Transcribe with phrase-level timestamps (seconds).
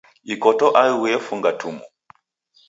[0.33, 1.83] Ikoto aighu yefunga tumu.